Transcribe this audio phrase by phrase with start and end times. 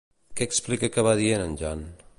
[0.39, 1.87] Què explica que va dient en Jan?